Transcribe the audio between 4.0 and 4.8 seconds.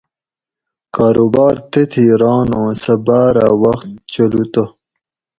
چلو تہ